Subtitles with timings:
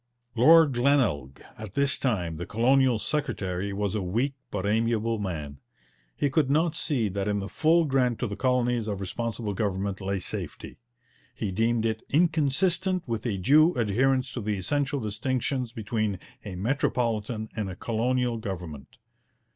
[0.33, 5.59] Lord Glenelg, at this time the colonial secretary, was a weak but amiable man.
[6.15, 10.01] He could not see that in the full grant to the colonies of Responsible Government
[10.01, 10.79] lay safety;
[11.35, 17.49] he deemed it 'inconsistent with a due adherence to the essential distinctions between a Metropolitan
[17.55, 18.97] and a Colonial Government.